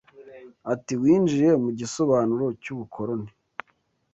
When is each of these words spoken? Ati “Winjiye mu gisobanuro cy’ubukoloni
Ati 0.73 0.93
“Winjiye 1.01 1.49
mu 1.63 1.69
gisobanuro 1.79 2.45
cy’ubukoloni 2.61 3.31